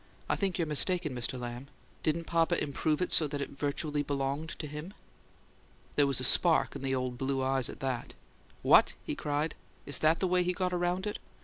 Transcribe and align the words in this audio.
"I 0.27 0.35
think 0.35 0.57
you're 0.57 0.65
mistaken, 0.65 1.13
Mr. 1.13 1.39
Lamb. 1.39 1.67
Didn't 2.01 2.23
papa 2.23 2.59
improve 2.59 3.03
it 3.03 3.11
so 3.11 3.27
that 3.27 3.39
it 3.39 3.51
virtually 3.51 4.01
belonged 4.01 4.49
to 4.57 4.65
him?" 4.65 4.95
There 5.95 6.07
was 6.07 6.19
a 6.19 6.23
spark 6.23 6.75
in 6.75 6.81
the 6.81 6.95
old 6.95 7.19
blue 7.19 7.43
eyes 7.43 7.69
at 7.69 7.81
this. 7.81 8.05
"What?" 8.63 8.95
he 9.05 9.13
cried. 9.13 9.53
"Is 9.85 9.99
that 9.99 10.17
the 10.17 10.27
way 10.27 10.41
he 10.41 10.53
got 10.53 10.73
around 10.73 11.05
it? 11.05 11.19